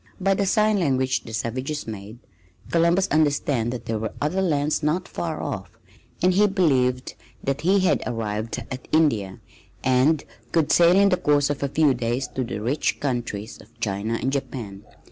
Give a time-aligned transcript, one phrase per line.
[0.19, 2.17] By the sign language the savages made
[2.71, 5.77] Columbus understand that there were other lands not far off,
[6.23, 9.39] and he believed that he had arrived at India
[9.83, 13.79] and could sail in the course of a few days to the rich countries of
[13.79, 14.83] China and Japan.